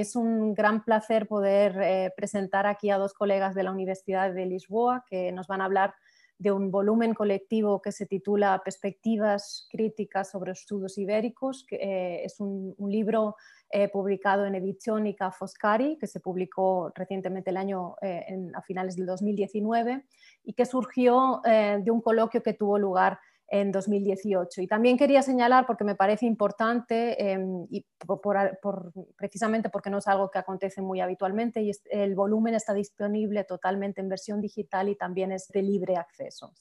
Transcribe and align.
es 0.00 0.16
un 0.16 0.54
gran 0.54 0.84
placer 0.84 1.26
poder 1.26 1.78
eh, 1.80 2.12
presentar 2.16 2.66
aquí 2.66 2.90
a 2.90 2.98
dos 2.98 3.14
colegas 3.14 3.54
de 3.54 3.62
la 3.62 3.72
Universidad 3.72 4.32
de 4.32 4.46
Lisboa 4.46 5.04
que 5.08 5.32
nos 5.32 5.46
van 5.46 5.60
a 5.60 5.66
hablar 5.66 5.94
de 6.38 6.50
un 6.50 6.70
volumen 6.70 7.14
colectivo 7.14 7.80
que 7.80 7.92
se 7.92 8.06
titula 8.06 8.60
Perspectivas 8.64 9.68
críticas 9.70 10.30
sobre 10.30 10.52
estudios 10.52 10.98
ibéricos, 10.98 11.64
que 11.66 11.76
eh, 11.76 12.24
es 12.24 12.40
un, 12.40 12.74
libro 12.78 13.36
eh, 13.70 13.88
publicado 13.88 14.44
en 14.44 14.56
Ediciónica 14.56 15.30
Foscari, 15.30 15.96
que 15.98 16.06
se 16.06 16.20
publicó 16.20 16.92
recientemente 16.94 17.50
el 17.50 17.56
año 17.56 17.94
a 18.54 18.62
finales 18.62 18.96
del 18.96 19.06
2019 19.06 20.04
y 20.42 20.52
que 20.54 20.66
surgió 20.66 21.40
de 21.44 21.90
un 21.90 22.00
coloquio 22.00 22.42
que 22.42 22.52
tuvo 22.52 22.78
lugar 22.78 23.18
en 23.48 23.72
2018. 23.72 24.62
Y 24.62 24.66
también 24.66 24.96
quería 24.96 25.22
señalar, 25.22 25.66
porque 25.66 25.84
me 25.84 25.94
parece 25.94 26.26
importante, 26.26 27.32
em, 27.32 27.66
y 27.70 27.84
precisamente 29.16 29.68
porque 29.68 29.90
no 29.90 29.98
es 29.98 30.06
algo 30.06 30.30
que 30.30 30.38
acontece 30.38 30.82
muy 30.82 31.00
habitualmente, 31.00 31.62
y 31.62 31.70
el 31.90 32.14
volumen 32.14 32.54
está 32.54 32.74
disponible 32.74 33.44
totalmente 33.44 34.00
en 34.00 34.08
versión 34.08 34.40
digital 34.40 34.88
y 34.88 34.96
también 34.96 35.32
es 35.32 35.48
de 35.48 35.62
libre 35.62 35.96
acceso. 35.96 36.52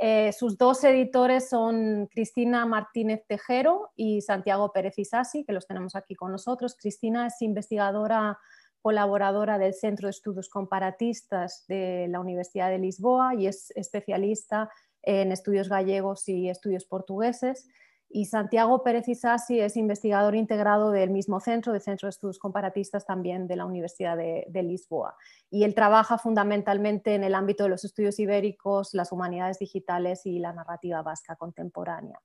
Eh, 0.00 0.32
sus 0.32 0.56
dos 0.56 0.84
editores 0.84 1.48
son 1.48 2.06
Cristina 2.06 2.64
Martínez 2.66 3.24
Tejero 3.26 3.90
y 3.96 4.20
Santiago 4.20 4.72
Pérez 4.72 4.96
Isasi, 4.98 5.44
que 5.44 5.52
los 5.52 5.66
tenemos 5.66 5.96
aquí 5.96 6.14
con 6.14 6.30
nosotros. 6.30 6.76
Cristina 6.76 7.26
es 7.26 7.42
investigadora 7.42 8.38
colaboradora 8.80 9.58
del 9.58 9.74
Centro 9.74 10.06
de 10.06 10.10
Estudios 10.10 10.48
Comparatistas 10.48 11.64
de 11.66 12.06
la 12.08 12.20
Universidad 12.20 12.70
de 12.70 12.78
Lisboa 12.78 13.34
y 13.34 13.48
es 13.48 13.72
especialista 13.72 14.70
en 15.02 15.32
estudios 15.32 15.68
gallegos 15.68 16.28
y 16.28 16.48
estudios 16.48 16.84
portugueses. 16.84 17.68
Y 18.10 18.24
Santiago 18.24 18.82
Pérez 18.82 19.06
Isasi 19.06 19.60
es 19.60 19.76
investigador 19.76 20.34
integrado 20.34 20.90
del 20.90 21.10
mismo 21.10 21.40
centro, 21.40 21.74
del 21.74 21.82
Centro 21.82 22.06
de 22.06 22.10
Estudios 22.10 22.38
Comparatistas 22.38 23.04
también 23.04 23.46
de 23.46 23.56
la 23.56 23.66
Universidad 23.66 24.16
de, 24.16 24.46
de, 24.48 24.62
Lisboa. 24.62 25.14
Y 25.50 25.64
él 25.64 25.74
trabaja 25.74 26.16
fundamentalmente 26.16 27.14
en 27.14 27.22
el 27.22 27.34
ámbito 27.34 27.64
de 27.64 27.68
los 27.68 27.84
estudios 27.84 28.18
ibéricos, 28.18 28.94
las 28.94 29.12
humanidades 29.12 29.58
digitales 29.58 30.24
y 30.24 30.38
la 30.38 30.54
narrativa 30.54 31.02
vasca 31.02 31.36
contemporánea. 31.36 32.18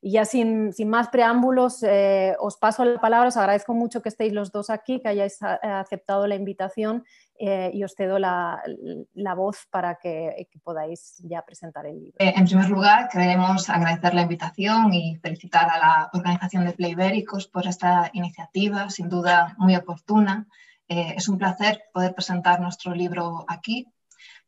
Y 0.00 0.12
ya 0.12 0.24
sin, 0.24 0.72
más 0.86 1.08
preámbulos, 1.08 1.82
eh, 1.82 2.36
os 2.38 2.56
paso 2.56 2.84
la 2.84 3.00
palabra, 3.00 3.28
os 3.28 3.36
agradezco 3.36 3.74
mucho 3.74 4.02
que 4.02 4.08
estéis 4.08 4.32
los 4.32 4.52
dos 4.52 4.70
aquí, 4.70 5.00
que 5.00 5.08
hayáis 5.08 5.40
eh, 5.42 5.58
aceptado 5.62 6.26
la 6.26 6.34
invitación 6.34 7.04
eh, 7.38 7.70
y 7.72 7.82
os 7.82 7.94
cedo 7.94 8.18
la, 8.18 8.62
voz 9.34 9.66
para 9.70 9.96
que, 9.96 10.48
podáis 10.62 11.16
ya 11.24 11.42
presentar 11.42 11.86
el 11.86 11.98
libro. 12.00 12.16
en 12.18 12.44
primer 12.44 12.68
lugar, 12.68 13.08
queremos 13.08 13.68
agradecer 13.68 14.14
la 14.14 14.22
invitación 14.22 14.92
y 14.92 15.16
felicitar 15.16 15.68
a 15.70 15.78
la 15.78 16.10
organización 16.12 16.64
de 16.64 16.72
Playbéricos 16.72 17.46
por 17.48 17.66
esta 17.66 18.10
iniciativa, 18.12 18.90
sin 18.90 19.08
duda 19.08 19.54
muy 19.58 19.76
oportuna. 19.76 20.46
es 20.88 21.28
un 21.28 21.36
placer 21.36 21.82
poder 21.92 22.14
presentar 22.14 22.60
nuestro 22.60 22.94
libro 22.94 23.44
aquí 23.48 23.88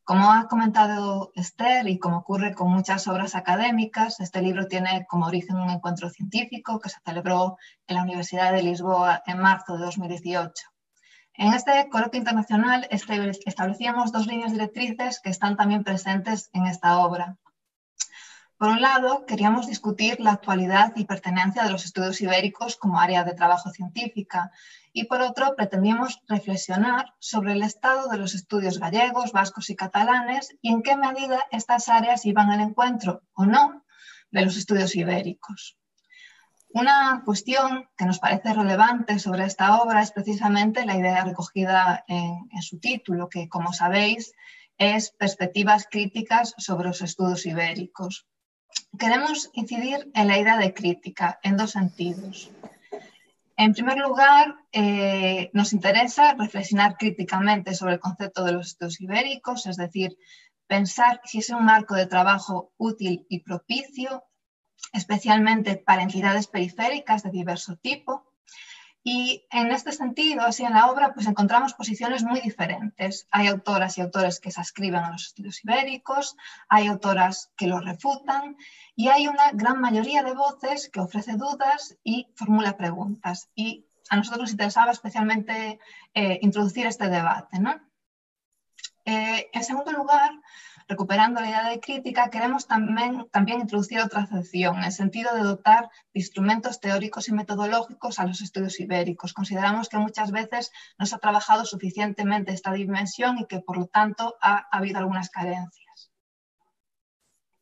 como 0.09 0.33
ha 0.33 0.47
comentado 0.47 1.31
Esther 1.35 1.87
y 1.87 1.99
como 1.99 2.17
ocurre 2.17 2.55
con 2.55 2.71
muchas 2.71 3.07
obras 3.07 3.35
académicas, 3.35 4.19
este 4.19 4.41
libro 4.41 4.65
tiene 4.65 5.05
como 5.07 5.27
origen 5.27 5.57
un 5.57 5.69
encuentro 5.69 6.09
científico 6.09 6.79
que 6.79 6.89
se 6.89 6.97
celebró 7.05 7.59
en 7.85 7.95
la 7.95 8.01
Universidad 8.01 8.51
de 8.51 8.63
Lisboa 8.63 9.21
en 9.27 9.37
marzo 9.37 9.77
de 9.77 9.85
2018. 9.85 10.65
En 11.35 11.53
este 11.53 11.87
coloquio 11.91 12.17
internacional 12.17 12.87
establecíamos 12.89 14.11
dos 14.11 14.25
líneas 14.25 14.51
directrices 14.51 15.19
que 15.19 15.29
están 15.29 15.55
también 15.55 15.83
presentes 15.83 16.49
en 16.53 16.65
esta 16.65 16.97
obra. 16.97 17.37
Por 18.57 18.69
un 18.69 18.81
lado, 18.81 19.27
queríamos 19.27 19.67
discutir 19.67 20.19
la 20.21 20.31
actualidad 20.31 20.91
y 20.95 21.05
pertenencia 21.05 21.63
de 21.63 21.69
los 21.69 21.85
estudios 21.85 22.19
ibéricos 22.19 22.77
como 22.77 22.99
área 22.99 23.23
de 23.23 23.35
trabajo 23.35 23.69
científica 23.69 24.49
y 24.93 25.05
por 25.05 25.21
otro 25.21 25.55
pretendíamos 25.55 26.21
reflexionar 26.27 27.13
sobre 27.19 27.53
el 27.53 27.63
estado 27.63 28.07
de 28.09 28.17
los 28.17 28.33
estudios 28.33 28.79
gallegos, 28.79 29.31
vascos 29.31 29.69
y 29.69 29.75
catalanes 29.75 30.55
y 30.61 30.71
en 30.71 30.81
qué 30.81 30.95
medida 30.95 31.45
estas 31.51 31.89
áreas 31.89 32.25
iban 32.25 32.49
al 32.49 32.61
encuentro 32.61 33.21
o 33.33 33.45
no 33.45 33.85
de 34.31 34.41
los 34.43 34.57
estudios 34.57 34.95
ibéricos. 34.95 35.77
Una 36.71 37.23
cuestión 37.25 37.89
que 37.97 38.05
nos 38.05 38.19
parece 38.19 38.53
relevante 38.53 39.17
sobre 39.17 39.45
esta 39.45 39.81
obra 39.81 40.03
es 40.03 40.11
precisamente 40.11 40.85
la 40.85 40.97
idea 40.97 41.23
recogida 41.23 42.03
en, 42.07 42.61
su 42.61 42.79
título, 42.79 43.27
que 43.27 43.49
como 43.49 43.73
sabéis 43.73 44.33
es 44.77 45.09
Perspectivas 45.11 45.87
críticas 45.89 46.53
sobre 46.57 46.87
los 46.87 47.01
estudios 47.01 47.45
ibéricos. 47.47 48.27
Queremos 48.99 49.49
incidir 49.53 50.11
en 50.13 50.27
la 50.27 50.37
idea 50.37 50.57
de 50.57 50.73
crítica 50.73 51.39
en 51.41 51.57
dos 51.57 51.71
sentidos. 51.71 52.51
En 53.65 53.73
primer 53.73 53.97
lugar, 53.97 54.55
eh, 54.71 55.49
nos 55.51 55.73
interesa 55.73 56.33
reflexionar 56.33 56.95
críticamente 56.95 57.73
sobre 57.75 57.95
el 57.95 57.99
concepto 57.99 58.45
de 58.45 58.53
los 58.53 58.67
estudios 58.67 59.01
ibéricos, 59.01 59.65
es 59.65 59.75
decir, 59.75 60.17
pensar 60.65 61.19
si 61.25 61.39
es 61.39 61.49
un 61.49 61.65
marco 61.65 61.93
de 61.95 62.05
trabajo 62.05 62.71
útil 62.77 63.25
y 63.27 63.41
propicio, 63.41 64.23
especialmente 64.93 65.75
para 65.75 66.03
entidades 66.03 66.47
periféricas 66.47 67.23
de 67.23 67.31
diverso 67.31 67.75
tipo, 67.75 68.28
y 69.03 69.45
en 69.49 69.71
este 69.71 69.91
sentido, 69.91 70.41
así 70.41 70.63
en 70.63 70.73
la 70.73 70.91
obra, 70.91 71.13
pues 71.13 71.25
encontramos 71.27 71.73
posiciones 71.73 72.23
muy 72.23 72.41
diferentes. 72.41 73.27
Hay 73.31 73.47
autoras 73.47 73.97
y 73.97 74.01
autores 74.01 74.39
que 74.39 74.51
se 74.51 74.59
ascriben 74.59 75.03
a 75.03 75.11
los 75.11 75.27
estudios 75.27 75.63
ibéricos, 75.63 76.35
hay 76.67 76.87
autoras 76.87 77.51
que 77.55 77.67
lo 77.67 77.79
refutan 77.79 78.57
y 78.95 79.07
hay 79.07 79.27
una 79.27 79.51
gran 79.53 79.79
mayoría 79.79 80.21
de 80.23 80.33
voces 80.33 80.89
que 80.89 80.99
ofrece 80.99 81.37
dudas 81.37 81.97
y 82.03 82.27
formula 82.35 82.75
preguntas. 82.75 83.49
Y 83.55 83.85
a 84.09 84.17
nosotros 84.17 84.41
nos 84.41 84.51
interesaba 84.51 84.91
especialmente 84.91 85.79
eh, 86.13 86.39
introducir 86.41 86.85
este 86.85 87.09
debate. 87.09 87.59
¿no? 87.59 87.79
Eh, 89.05 89.49
en 89.53 89.63
segundo 89.63 89.91
lugar, 89.91 90.31
recuperando 90.89 91.39
la 91.39 91.47
idea 91.47 91.69
de 91.69 91.79
crítica, 91.79 92.31
queremos 92.31 92.67
también, 92.67 93.27
también 93.31 93.61
introducir 93.61 93.99
otra 94.01 94.23
acepción, 94.23 94.79
en 94.79 94.85
el 94.85 94.91
sentido 94.91 95.33
de 95.35 95.43
dotar 95.43 95.83
de 96.13 96.19
instrumentos 96.19 96.81
teóricos 96.81 97.29
y 97.29 97.31
metodológicos 97.31 98.19
a 98.19 98.25
los 98.25 98.41
estudios 98.41 98.79
ibéricos. 98.79 99.33
Consideramos 99.33 99.87
que 99.87 99.97
muchas 99.97 100.31
veces 100.31 100.71
no 100.97 101.05
se 101.05 101.15
ha 101.15 101.19
trabajado 101.19 101.63
suficientemente 101.65 102.53
esta 102.53 102.73
dimensión 102.73 103.37
y 103.37 103.45
que 103.45 103.59
por 103.59 103.77
lo 103.77 103.85
tanto 103.85 104.35
ha 104.41 104.67
habido 104.71 104.97
algunas 104.97 105.29
carencias. 105.29 105.88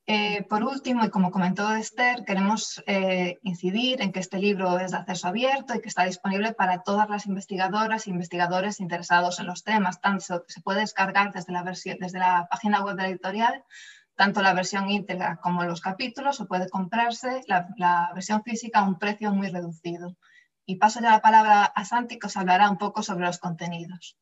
Eh, 0.09 0.43
por 0.43 0.63
último, 0.63 1.03
y 1.03 1.09
como 1.09 1.31
comentó 1.31 1.69
Esther, 1.75 2.23
queremos 2.23 2.81
eh, 2.87 3.39
incidir 3.43 4.01
en 4.01 4.13
que 4.13 4.21
este 4.21 4.39
libro 4.39 4.79
es 4.79 4.91
de 4.91 4.97
acceso 4.97 5.27
abierto 5.27 5.75
y 5.75 5.81
que 5.81 5.89
está 5.89 6.05
disponible 6.05 6.53
para 6.53 6.81
todas 6.81 7.09
las 7.09 7.25
investigadoras 7.25 8.07
e 8.07 8.11
investigadores 8.11 8.79
interesados 8.79 9.41
en 9.41 9.47
los 9.47 9.65
temas. 9.65 9.99
Tanto 9.99 10.45
se 10.47 10.61
puede 10.61 10.79
descargar 10.79 11.33
desde 11.33 11.51
la, 11.51 11.61
desde 11.63 12.19
la 12.19 12.47
página 12.49 12.85
web 12.85 12.95
de 12.95 13.03
la 13.03 13.09
editorial, 13.09 13.65
tanto 14.15 14.41
la 14.41 14.53
versión 14.53 14.89
íntegra 14.89 15.41
como 15.43 15.65
los 15.65 15.81
capítulos, 15.81 16.39
o 16.39 16.47
puede 16.47 16.69
comprarse 16.69 17.41
la, 17.47 18.09
versión 18.13 18.43
física 18.43 18.79
a 18.79 18.83
un 18.83 18.97
precio 18.97 19.33
muy 19.33 19.49
reducido. 19.49 20.15
Y 20.65 20.77
paso 20.77 21.01
ya 21.01 21.11
la 21.11 21.21
palabra 21.21 21.65
a 21.65 21.83
Santi, 21.83 22.17
que 22.17 22.27
os 22.27 22.37
hablará 22.37 22.69
un 22.69 22.77
poco 22.77 23.03
sobre 23.03 23.25
los 23.25 23.39
contenidos. 23.39 24.15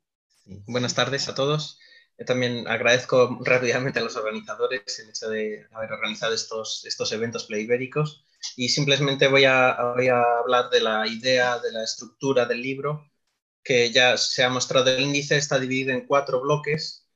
Buenas 0.65 0.95
tardes 0.95 1.29
a 1.29 1.35
todos 1.35 1.79
también 2.25 2.67
agradezco 2.67 3.39
rápidamente 3.41 3.99
a 3.99 4.03
los 4.03 4.15
organizadores 4.15 4.99
el 4.99 5.09
hecho 5.09 5.29
de 5.29 5.67
haber 5.73 5.91
organizado 5.91 6.33
estos, 6.33 6.85
estos 6.85 7.11
eventos 7.11 7.45
pleibéricos 7.45 8.25
y 8.55 8.69
simplemente 8.69 9.27
voy 9.27 9.45
a, 9.45 9.93
voy 9.95 10.07
a 10.07 10.21
hablar 10.39 10.69
de 10.69 10.81
la 10.81 11.07
idea, 11.07 11.59
de 11.59 11.71
la 11.71 11.83
estructura 11.83 12.45
del 12.45 12.61
libro, 12.61 13.11
que 13.63 13.91
ya 13.91 14.17
se 14.17 14.43
ha 14.43 14.49
mostrado 14.49 14.89
el 14.91 15.01
índice, 15.03 15.37
está 15.37 15.59
dividido 15.59 15.91
en 15.91 16.05
cuatro 16.05 16.41
bloques. 16.41 17.07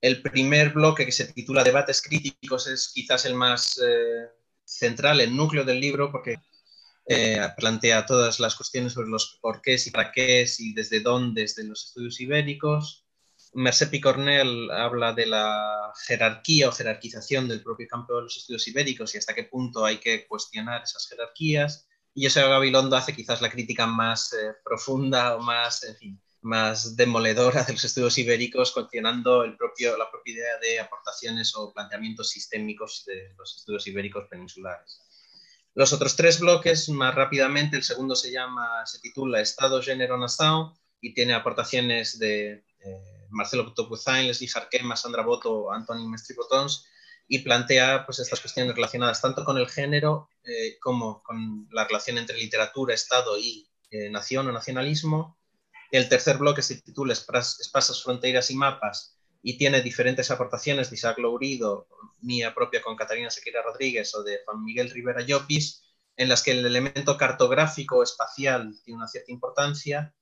El 0.00 0.22
primer 0.22 0.70
bloque, 0.70 1.06
que 1.06 1.12
se 1.12 1.32
titula 1.32 1.64
Debates 1.64 2.02
críticos, 2.02 2.66
es 2.66 2.92
quizás 2.94 3.24
el 3.24 3.34
más 3.34 3.80
eh, 3.82 4.28
central, 4.64 5.20
el 5.20 5.34
núcleo 5.34 5.64
del 5.64 5.80
libro, 5.80 6.12
porque 6.12 6.36
eh, 7.06 7.40
plantea 7.56 8.06
todas 8.06 8.38
las 8.38 8.54
cuestiones 8.54 8.92
sobre 8.92 9.08
los 9.08 9.38
porqués 9.40 9.86
y 9.86 9.90
para 9.90 10.12
qué 10.12 10.46
y 10.58 10.74
desde 10.74 11.00
dónde, 11.00 11.42
desde 11.42 11.64
los 11.64 11.86
estudios 11.86 12.20
ibéricos. 12.20 13.03
Merced 13.54 13.90
Picornell 13.90 14.70
habla 14.70 15.12
de 15.12 15.26
la 15.26 15.92
jerarquía 16.06 16.68
o 16.68 16.72
jerarquización 16.72 17.48
del 17.48 17.62
propio 17.62 17.86
campo 17.88 18.16
de 18.16 18.22
los 18.22 18.36
estudios 18.36 18.66
ibéricos 18.68 19.14
y 19.14 19.18
hasta 19.18 19.34
qué 19.34 19.44
punto 19.44 19.84
hay 19.84 19.98
que 19.98 20.26
cuestionar 20.26 20.82
esas 20.82 21.08
jerarquías. 21.08 21.88
Y 22.14 22.24
José 22.24 22.42
Gabilondo 22.42 22.96
hace 22.96 23.14
quizás 23.14 23.40
la 23.40 23.50
crítica 23.50 23.86
más 23.86 24.32
eh, 24.32 24.54
profunda 24.64 25.36
o 25.36 25.40
más, 25.40 25.82
en 25.84 25.96
fin, 25.96 26.22
más 26.42 26.94
demoledora 26.94 27.64
de 27.64 27.72
los 27.72 27.84
estudios 27.84 28.18
ibéricos, 28.18 28.72
cuestionando 28.72 29.46
la 29.46 29.56
propia 29.56 29.94
idea 30.24 30.58
de 30.60 30.80
aportaciones 30.80 31.54
o 31.56 31.72
planteamientos 31.72 32.30
sistémicos 32.30 33.04
de 33.06 33.34
los 33.36 33.56
estudios 33.56 33.86
ibéricos 33.86 34.26
peninsulares. 34.28 35.00
Los 35.74 35.92
otros 35.92 36.14
tres 36.14 36.38
bloques, 36.38 36.88
más 36.88 37.14
rápidamente, 37.14 37.76
el 37.76 37.82
segundo 37.82 38.14
se 38.14 38.30
llama, 38.30 38.86
se 38.86 39.00
titula 39.00 39.40
Estado, 39.40 39.82
Género, 39.82 40.16
Nación 40.18 40.72
y 41.00 41.14
tiene 41.14 41.34
aportaciones 41.34 42.18
de 42.18 42.52
eh, 42.52 43.23
Marcelo 43.30 43.72
Topuzain, 43.72 44.26
Leslie 44.26 44.48
Jarquema, 44.48 44.96
Sandra 44.96 45.22
Boto, 45.22 45.72
Anthony 45.72 46.08
Mestri-Botons, 46.08 46.86
y 47.26 47.38
plantea 47.40 48.04
pues, 48.04 48.18
estas 48.18 48.40
cuestiones 48.40 48.74
relacionadas 48.74 49.20
tanto 49.20 49.44
con 49.44 49.58
el 49.58 49.68
género 49.68 50.28
eh, 50.44 50.78
como 50.80 51.22
con 51.22 51.68
la 51.70 51.84
relación 51.84 52.18
entre 52.18 52.38
literatura, 52.38 52.94
Estado 52.94 53.38
y 53.38 53.68
eh, 53.90 54.10
nación 54.10 54.48
o 54.48 54.52
nacionalismo, 54.52 55.38
El 55.90 56.08
tercer 56.08 56.38
bloque 56.38 56.62
se 56.62 56.82
titula 56.82 57.12
Espacios, 57.12 58.02
Fronteras 58.02 58.50
y 58.50 58.56
Mapas 58.56 59.16
y 59.42 59.56
tiene 59.56 59.82
diferentes 59.82 60.30
aportaciones 60.30 60.90
de 60.90 60.96
Isaac 60.96 61.18
Lourido, 61.18 61.86
mía 62.20 62.54
propia 62.54 62.82
con 62.82 62.96
Catalina 62.96 63.30
Sequeira 63.30 63.62
Rodríguez 63.62 64.14
o 64.14 64.22
de 64.22 64.40
Juan 64.44 64.64
Miguel 64.64 64.90
Rivera 64.90 65.20
Llopis, 65.22 65.82
en 66.16 66.28
las 66.28 66.42
que 66.42 66.52
el 66.52 66.64
elemento 66.64 67.16
cartográfico 67.16 68.02
espacial 68.02 68.74
tiene 68.84 68.98
una 68.98 69.08
cierta 69.08 69.32
importancia. 69.32 70.14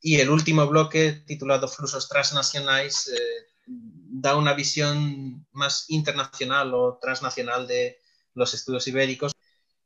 Y 0.00 0.20
el 0.20 0.30
último 0.30 0.66
bloque, 0.66 1.12
titulado 1.26 1.68
Flusos 1.68 2.08
Transnacionales, 2.08 3.08
eh, 3.08 3.50
da 3.66 4.36
una 4.36 4.54
visión 4.54 5.46
más 5.52 5.84
internacional 5.88 6.74
o 6.74 6.98
transnacional 7.00 7.66
de 7.66 7.98
los 8.34 8.54
estudios 8.54 8.86
ibéricos. 8.88 9.32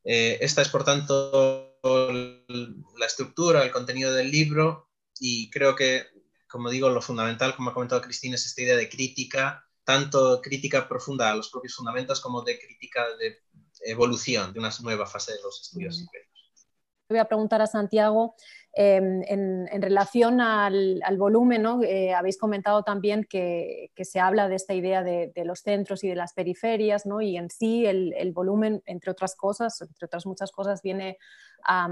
Eh, 0.05 0.38
esta 0.40 0.62
es, 0.62 0.69
por 0.69 0.84
tanto, 0.84 1.78
la 1.82 3.06
estructura, 3.06 3.62
el 3.62 3.72
contenido 3.72 4.12
del 4.12 4.31
libro 4.31 4.90
y 5.19 5.50
creo 5.50 5.75
que, 5.75 6.06
como 6.49 6.70
digo, 6.70 6.88
lo 6.90 7.02
fundamental, 7.02 7.55
como 7.56 7.70
ha 7.70 7.75
comentado 7.75 8.00
Cristina, 8.00 8.37
es 8.37 8.46
esta 8.46 8.62
idea 8.62 8.76
de 8.76 8.88
crítica, 8.88 9.66
tanto 9.84 10.40
crítica 10.40 10.88
profunda 10.88 11.31
a 11.31 11.37
los 11.37 11.50
propios 11.50 11.75
fundamentos 11.75 12.20
como 12.20 12.43
de 12.43 12.58
crítica 12.58 13.05
de 13.19 13.43
evolución, 13.87 14.52
de 14.52 14.61
una 14.61 14.70
nueva 14.82 15.06
fase 15.06 15.32
de 15.32 15.43
los 15.43 15.61
estudios 15.61 16.00
ibéricos. 16.00 16.69
Voy 17.08 17.19
a 17.19 17.26
preguntar 17.26 17.61
a 17.61 17.66
Santiago 17.66 18.34
Em, 18.76 19.23
en, 19.29 19.82
relación 19.82 20.41
al, 20.41 21.00
volumen, 21.17 21.65
eh, 21.85 22.12
habéis 22.12 22.37
comentado 22.37 22.82
también 22.82 23.25
que, 23.25 23.93
se 24.03 24.19
habla 24.19 24.49
de 24.49 24.56
esta 24.56 24.75
idea 24.75 25.05
de, 25.05 25.32
los 25.44 25.61
centros 25.61 26.03
y 26.03 26.09
de 26.09 26.17
las 26.17 26.32
periferias, 26.32 27.05
y 27.21 27.37
en 27.37 27.50
sí 27.50 27.87
el, 27.87 28.32
volumen, 28.32 28.82
entre 28.87 29.12
otras 29.12 29.37
cosas, 29.37 29.81
entre 29.81 30.06
otras 30.06 30.26
muchas 30.26 30.50
cosas, 30.50 30.82
viene 30.82 31.19
a, 31.65 31.88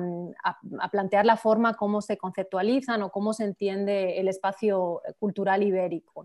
plantear 0.90 1.25
la 1.25 1.37
forma 1.37 1.75
como 1.75 2.02
se 2.02 2.19
conceptualizan 2.19 3.02
o 3.02 3.11
cómo 3.11 3.32
se 3.32 3.44
entiende 3.44 4.19
el 4.19 4.26
espacio 4.26 5.02
cultural 5.20 5.62
ibérico. 5.62 6.25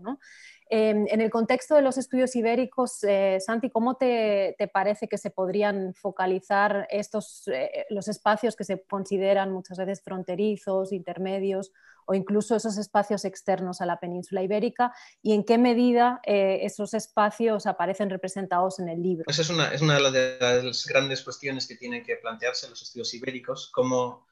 Em, 0.70 1.06
en 1.08 1.22
el 1.22 1.30
contexto 1.30 1.74
de 1.74 1.82
los 1.82 1.96
estudios 1.96 2.36
ibéricos, 2.36 3.02
eh, 3.02 3.38
Santi, 3.40 3.70
¿cómo 3.70 3.96
te, 3.96 4.54
parece 4.70 5.08
que 5.08 5.16
se 5.16 5.30
podrían 5.30 5.94
focalizar 5.94 6.86
estos, 6.90 7.48
eh, 7.48 7.86
los 7.88 8.06
espacios 8.08 8.54
que 8.54 8.64
se 8.64 8.82
consideran 8.82 9.50
muchas 9.50 9.78
veces 9.78 10.02
fronterizos, 10.02 10.92
intermedios 10.92 11.72
o 12.04 12.12
incluso 12.12 12.54
esos 12.54 12.76
espacios 12.76 13.24
externos 13.24 13.80
a 13.80 13.86
la 13.86 13.98
península 13.98 14.42
ibérica 14.42 14.92
y 15.22 15.32
en 15.32 15.44
qué 15.44 15.56
medida 15.56 16.20
eh, 16.26 16.60
esos 16.62 16.92
espacios 16.92 17.66
aparecen 17.66 18.10
representados 18.10 18.78
en 18.78 18.90
el 18.90 19.02
libro? 19.02 19.24
Esa 19.26 19.42
es 19.42 19.48
una, 19.48 19.72
es 19.72 19.80
una 19.80 19.94
de 19.94 20.38
las 20.38 20.84
grandes 20.86 21.22
cuestiones 21.22 21.66
que 21.66 21.76
tienen 21.76 22.04
que 22.04 22.16
plantearse 22.16 22.68
los 22.68 22.82
estudios 22.82 23.12
ibéricos, 23.14 23.70
cómo, 23.72 24.26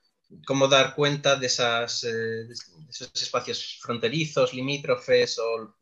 cómo 0.46 0.68
dar 0.68 0.94
cuenta 0.94 1.36
de, 1.36 1.46
esas, 1.46 2.02
de 2.02 2.52
esos 2.90 3.10
espacios 3.22 3.78
fronterizos, 3.80 4.52
limítrofes 4.52 5.38
o 5.38 5.74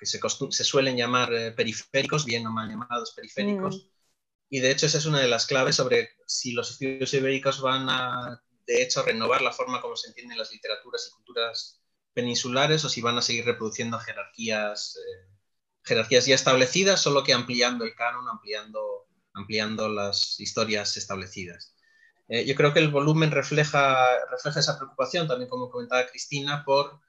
que 0.00 0.06
se, 0.06 0.64
suelen 0.64 0.96
llamar 0.96 1.32
eh, 1.34 1.52
periféricos, 1.52 2.24
bien 2.24 2.46
o 2.46 2.50
mal 2.50 2.70
llamados 2.70 3.12
periféricos. 3.12 3.76
Mm. 3.76 3.90
Y 4.48 4.60
de 4.60 4.70
hecho 4.70 4.86
esa 4.86 4.96
es 4.96 5.04
una 5.04 5.20
de 5.20 5.28
las 5.28 5.46
claves 5.46 5.76
sobre 5.76 6.08
si 6.26 6.52
los 6.52 6.70
estudios 6.70 7.12
ibéricos 7.12 7.60
van 7.60 7.88
a, 7.90 8.42
de 8.66 8.82
hecho, 8.82 9.02
renovar 9.02 9.42
la 9.42 9.52
forma 9.52 9.82
como 9.82 9.96
se 9.96 10.08
entienden 10.08 10.38
las 10.38 10.50
literaturas 10.52 11.06
y 11.06 11.14
culturas 11.14 11.82
peninsulares 12.14 12.82
o 12.84 12.88
si 12.88 13.02
van 13.02 13.18
a 13.18 13.22
seguir 13.22 13.44
reproduciendo 13.44 13.98
jerarquías, 13.98 14.96
eh, 14.96 15.28
jerarquías 15.84 16.24
ya 16.24 16.34
establecidas, 16.34 17.02
solo 17.02 17.22
que 17.22 17.34
ampliando 17.34 17.84
el 17.84 17.94
canon, 17.94 18.26
ampliando, 18.26 19.06
ampliando 19.34 19.90
las 19.90 20.40
historias 20.40 20.96
establecidas. 20.96 21.76
Eh, 22.28 22.46
yo 22.46 22.54
creo 22.54 22.72
que 22.72 22.80
el 22.80 22.90
volumen 22.90 23.32
refleja, 23.32 24.08
refleja 24.30 24.60
esa 24.60 24.78
preocupación, 24.78 25.28
también 25.28 25.50
como 25.50 25.70
comentaba 25.70 26.06
Cristina, 26.06 26.64
por 26.64 27.00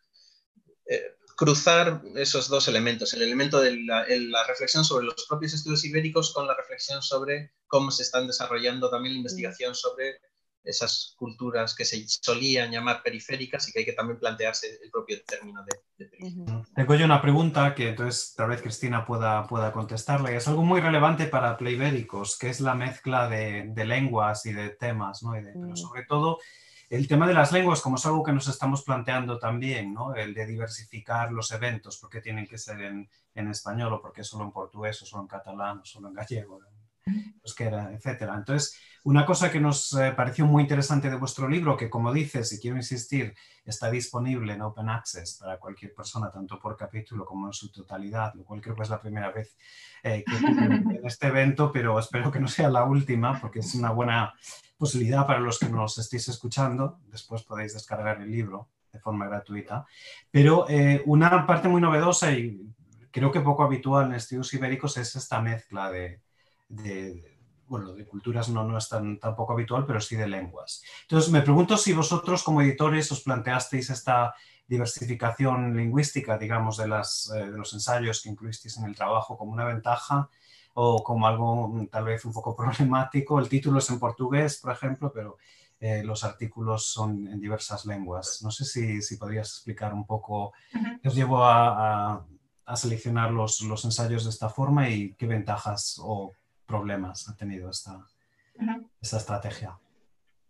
cruzar 1.35 2.01
esos 2.15 2.47
dos 2.47 2.67
elementos, 2.67 3.13
el 3.13 3.21
elemento 3.21 3.59
de 3.59 3.77
la, 3.83 4.05
reflexión 4.47 4.83
sobre 4.83 5.05
los 5.05 5.25
propios 5.27 5.53
estudios 5.53 5.83
ibéricos 5.85 6.33
con 6.33 6.47
la 6.47 6.55
reflexión 6.55 7.01
sobre 7.01 7.53
cómo 7.67 7.91
se 7.91 8.03
están 8.03 8.27
desarrollando 8.27 8.89
también 8.89 9.13
la 9.13 9.19
investigación 9.19 9.75
sobre 9.75 10.19
esas 10.63 11.15
culturas 11.17 11.73
que 11.73 11.85
se 11.85 12.05
solían 12.07 12.71
llamar 12.71 13.01
periféricas 13.01 13.67
y 13.67 13.71
que 13.71 13.79
hay 13.79 13.85
que 13.85 13.93
también 13.93 14.19
plantearse 14.19 14.79
el 14.83 14.91
propio 14.91 15.17
término 15.25 15.63
de, 15.63 16.05
de 16.05 16.65
Tengo 16.75 16.95
yo 16.95 17.05
una 17.05 17.21
pregunta 17.21 17.73
que 17.73 17.89
entonces 17.89 18.35
tal 18.35 18.49
vez 18.49 18.61
Cristina 18.61 19.05
pueda, 19.05 19.47
pueda 19.47 19.71
contestarle. 19.71 20.35
Es 20.35 20.47
algo 20.47 20.63
muy 20.63 20.79
relevante 20.79 21.25
para 21.25 21.57
Playbéricos, 21.57 22.37
que 22.37 22.49
es 22.49 22.61
la 22.61 22.75
mezcla 22.75 23.27
de, 23.27 23.73
lenguas 23.85 24.45
y 24.45 24.53
de 24.53 24.69
temas, 24.69 25.23
¿no? 25.23 25.31
pero 25.31 25.69
mm. 25.69 25.75
sobre 25.75 26.05
todo 26.05 26.37
el 26.91 27.07
tema 27.07 27.25
de 27.25 27.33
las 27.33 27.53
lenguas, 27.53 27.79
como 27.79 27.95
es 27.95 28.05
algo 28.05 28.21
que 28.21 28.33
nos 28.33 28.49
estamos 28.49 28.83
planteando 28.83 29.39
también, 29.39 29.93
¿no? 29.93 30.13
el 30.13 30.33
de 30.33 30.45
diversificar 30.45 31.31
los 31.31 31.49
eventos, 31.51 31.97
porque 31.97 32.19
tienen 32.19 32.45
que 32.45 32.57
ser 32.57 32.81
en, 32.81 33.07
español 33.33 33.93
o 33.93 34.01
porque 34.01 34.25
solo 34.25 34.43
en 34.43 34.51
portugués 34.51 35.01
o 35.01 35.05
solo 35.05 35.23
en 35.23 35.29
catalán 35.29 35.79
o 35.79 35.85
solo 35.85 36.09
en 36.09 36.15
gallego, 36.15 36.59
euskera, 37.41 37.93
etcétera. 37.93 38.35
Entonces, 38.35 38.77
una 39.05 39.25
cosa 39.25 39.49
que 39.49 39.61
nos 39.61 39.93
eh, 39.93 40.11
pareció 40.11 40.45
muy 40.45 40.63
interesante 40.63 41.09
de 41.09 41.15
vuestro 41.15 41.47
libro, 41.47 41.77
que 41.77 41.89
como 41.89 42.11
dices, 42.11 42.51
y 42.51 42.59
quiero 42.59 42.75
insistir, 42.75 43.33
está 43.63 43.89
disponible 43.89 44.51
en 44.51 44.61
Open 44.61 44.89
Access 44.89 45.37
para 45.39 45.57
cualquier 45.59 45.95
persona, 45.95 46.29
tanto 46.29 46.59
por 46.59 46.75
capítulo 46.75 47.23
como 47.23 47.47
en 47.47 47.53
su 47.53 47.71
totalidad, 47.71 48.33
lo 48.35 48.43
cual 48.43 48.59
creo 48.59 48.75
que 48.75 48.83
es 48.83 48.89
la 48.89 48.99
primera 48.99 49.31
vez 49.31 49.55
eh, 50.03 50.25
que 50.27 50.35
en 50.35 50.99
este 51.05 51.27
evento, 51.27 51.71
pero 51.71 51.97
espero 51.97 52.29
que 52.29 52.41
no 52.41 52.49
sea 52.49 52.69
la 52.69 52.83
última, 52.83 53.39
porque 53.39 53.59
es 53.59 53.73
una 53.75 53.91
buena 53.91 54.33
posibilidad 54.81 55.27
para 55.27 55.39
los 55.39 55.59
que 55.59 55.69
nos 55.69 55.95
estéis 55.99 56.27
escuchando. 56.29 56.97
Después 57.11 57.43
podéis 57.43 57.75
descargar 57.75 58.19
el 58.19 58.31
libro 58.31 58.69
de 58.91 58.99
forma 58.99 59.27
gratuita. 59.27 59.85
Pero 60.31 60.65
eh, 60.67 61.03
una 61.05 61.45
parte 61.45 61.67
muy 61.67 61.79
novedosa 61.79 62.31
y 62.31 62.59
creo 63.11 63.31
que 63.31 63.41
poco 63.41 63.61
habitual 63.61 64.07
en 64.07 64.15
estudios 64.15 64.51
ibéricos 64.55 64.97
es 64.97 65.15
esta 65.15 65.39
mezcla 65.39 65.91
de, 65.91 66.19
bueno, 67.67 67.93
de 67.93 68.07
culturas 68.07 68.49
no, 68.49 68.63
no 68.63 68.75
es 68.75 68.89
tan, 68.89 69.19
poco 69.19 69.53
habitual, 69.53 69.85
pero 69.85 70.01
sí 70.01 70.15
de 70.15 70.27
lenguas. 70.27 70.81
Entonces, 71.03 71.31
me 71.31 71.43
pregunto 71.43 71.77
si 71.77 71.93
vosotros 71.93 72.41
como 72.41 72.63
editores 72.63 73.11
os 73.11 73.21
planteasteis 73.21 73.91
esta 73.91 74.33
diversificación 74.65 75.77
lingüística, 75.77 76.39
digamos, 76.39 76.77
de, 76.77 76.87
las, 76.87 77.31
eh, 77.35 77.51
de 77.51 77.57
los 77.57 77.71
ensayos 77.73 78.23
que 78.23 78.29
incluisteis 78.29 78.77
en 78.77 78.85
el 78.85 78.95
trabajo 78.95 79.37
como 79.37 79.51
una 79.51 79.65
ventaja 79.65 80.27
o 80.73 81.03
como 81.03 81.27
algo 81.27 81.67
mm, 81.67 81.87
tal 81.87 82.05
vez 82.05 82.25
un 82.25 82.33
poco 82.33 82.55
problemático. 82.57 83.39
El 83.39 83.49
título 83.49 83.79
es 83.79 83.89
en 83.89 83.99
portugués, 83.99 84.59
por 84.61 84.71
ejemplo, 84.71 85.11
pero 85.13 85.37
eh, 85.79 86.03
los 86.03 86.23
artículos 86.23 86.85
son 86.85 87.27
en 87.27 87.39
diversas 87.39 87.85
lenguas. 87.85 88.41
No 88.43 88.51
sé 88.51 88.65
si, 88.65 89.01
si 89.01 89.17
podrías 89.17 89.47
explicar 89.49 89.93
un 89.93 90.05
poco 90.05 90.53
qué 91.01 91.07
os 91.07 91.15
llevó 91.15 91.43
a, 91.43 92.23
a, 92.65 92.75
seleccionar 92.75 93.31
los, 93.31 93.61
los, 93.61 93.83
ensayos 93.83 94.23
de 94.23 94.29
esta 94.29 94.47
forma 94.47 94.89
y 94.89 95.13
qué 95.15 95.27
ventajas 95.27 95.99
o 96.01 96.31
problemas 96.65 97.27
ha 97.27 97.35
tenido 97.35 97.69
esta, 97.69 98.05
esta 99.01 99.17
estrategia. 99.17 99.77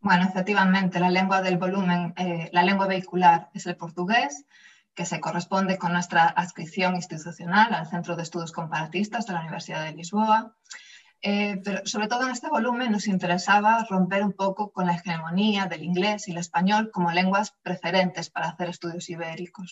Bueno, 0.01 0.25
efectivamente, 0.25 1.00
la 1.00 1.10
lengua 1.10 1.41
del 1.41 1.57
volumen, 1.57 2.13
eh, 2.17 2.50
la 2.51 2.63
lengua 2.63 2.88
vehicular 2.88 3.50
es 3.53 3.65
el 3.67 3.77
portugués 3.77 4.45
que 4.93 5.05
se 5.05 5.19
corresponde 5.19 5.77
con 5.77 5.93
nuestra 5.93 6.25
adscripción 6.27 6.95
institucional 6.95 7.74
al 7.74 7.88
Centro 7.88 8.15
de 8.15 8.24
Estudios 8.24 8.51
Comparatistas 8.51 9.25
de 9.25 9.33
la 9.33 9.41
Universidad 9.41 9.86
de 9.86 9.93
Lisboa. 9.93 10.55
Eh, 11.24 11.62
pero 11.63 11.86
sobre 11.86 12.07
todo 12.07 12.24
en 12.24 12.31
este 12.31 12.50
volumen 12.50 12.91
nos 12.91 13.07
interesaba 13.07 13.86
romper 13.88 14.24
un 14.24 14.33
poco 14.33 14.71
con 14.71 14.88
la 14.88 14.95
hegemonía 14.95 15.67
del 15.67 15.83
inglés 15.83 16.27
y 16.27 16.31
el 16.31 16.39
español 16.39 16.89
como 16.91 17.12
lenguas 17.12 17.55
preferentes 17.62 18.31
para 18.31 18.50
hacer 18.50 18.69
estudios 18.69 19.07
ibéricos. 19.10 19.71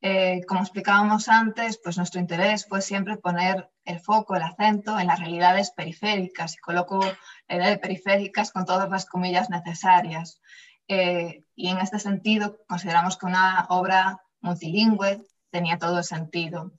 Eh, 0.00 0.42
como 0.46 0.60
explicábamos 0.60 1.28
antes, 1.28 1.80
pues 1.82 1.96
nuestro 1.96 2.20
interés 2.20 2.66
fue 2.68 2.82
siempre 2.82 3.16
poner 3.16 3.70
el 3.84 3.98
foco, 4.00 4.36
el 4.36 4.42
acento 4.42 4.98
en 4.98 5.08
las 5.08 5.18
realidades 5.18 5.70
periféricas 5.70 6.54
y 6.54 6.58
coloco 6.58 7.00
la 7.48 7.56
idea 7.56 7.70
de 7.70 7.78
periféricas 7.78 8.52
con 8.52 8.64
todas 8.64 8.88
las 8.90 9.06
comillas 9.06 9.50
necesarias. 9.50 10.40
Eh, 10.88 11.44
y 11.54 11.68
en 11.68 11.78
este 11.78 11.98
sentido 11.98 12.58
consideramos 12.68 13.16
que 13.16 13.26
una 13.26 13.66
obra 13.70 14.22
multilingüe 14.40 15.22
tenía 15.50 15.78
todo 15.78 15.98
el 15.98 16.04
sentido. 16.04 16.72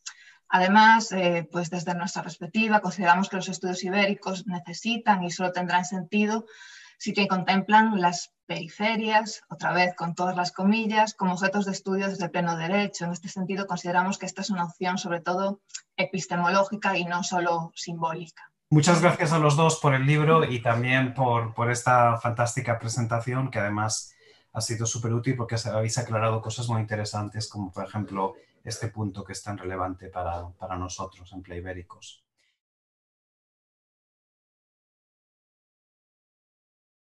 Además, 0.48 1.12
eh, 1.12 1.48
pues 1.52 1.70
desde 1.70 1.96
nuestra 1.96 2.22
perspectiva, 2.22 2.82
consideramos 2.82 3.30
que 3.30 3.38
los 3.38 3.50
estudios 3.50 3.84
ibéricos 3.84 4.46
necesitan 4.46 5.24
y 5.24 5.32
solo 5.32 5.52
tendrán 5.52 5.86
sentido 5.86 6.46
si 6.98 7.28
contemplan 7.28 8.00
las 8.00 8.32
periferias, 8.46 9.42
otra 9.50 9.74
vez 9.74 9.96
con 9.96 10.16
todas 10.16 10.36
las 10.36 10.52
comillas, 10.52 11.14
como 11.14 11.34
objetos 11.34 11.66
de 11.66 11.72
estudio 11.72 12.08
desde 12.08 12.30
pleno 12.30 12.56
derecho. 12.58 13.06
En 13.06 13.12
este 13.12 13.28
sentido, 13.28 13.68
consideramos 13.68 14.18
que 14.18 14.26
esta 14.26 14.42
es 14.42 14.50
una 14.50 14.66
opción 14.66 14.98
sobre 14.98 15.22
todo 15.22 15.62
epistemológica 15.98 16.98
y 16.98 17.06
no 17.06 17.24
solo 17.24 17.72
simbólica. 17.76 18.52
Muchas 18.72 19.02
gracias 19.02 19.32
a 19.32 19.40
los 19.40 19.56
dos 19.56 19.80
por 19.80 19.94
el 19.94 20.08
libro 20.08 20.44
y 20.44 20.60
también 20.60 21.14
por, 21.14 21.54
por 21.54 21.70
esta 21.70 22.18
fantástica 22.18 22.80
presentación 22.80 23.52
que 23.52 23.60
además 23.60 24.16
ha 24.54 24.62
sido 24.62 24.88
súper 24.88 25.14
útil 25.14 25.36
porque 25.36 25.56
habéis 25.72 25.98
aclarado 26.00 26.42
cosas 26.42 26.68
muy 26.68 26.82
interesantes 26.82 27.48
como 27.48 27.72
por 27.72 27.86
ejemplo 27.86 28.34
este 28.64 28.88
punto 28.88 29.24
que 29.24 29.34
es 29.34 29.44
tan 29.44 29.60
relevante 29.60 30.10
para, 30.10 30.50
para 30.58 30.78
nosotros 30.78 31.32
en 31.34 31.44
Playbéricos. 31.44 32.25